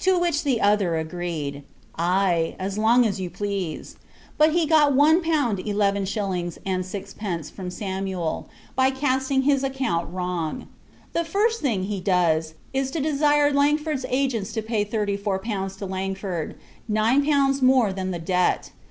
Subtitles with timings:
[0.00, 1.62] To which the other agreed
[1.96, 3.96] "Aye, as long as you please."
[4.50, 10.68] He got one pound eleven shillings and sixpence from Samuel, by casting his account wrong.
[11.14, 15.76] The first thing he does, is to desire Langford's agents to pay thirty four pounds
[15.76, 16.56] for Langford,
[16.86, 18.72] nine pounds more than the debt.